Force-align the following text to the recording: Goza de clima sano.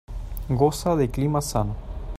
Goza 0.49 0.95
de 0.95 1.07
clima 1.11 1.41
sano. 1.41 1.75